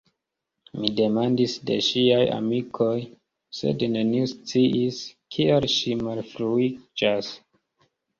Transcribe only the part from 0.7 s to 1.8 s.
Mi demandis de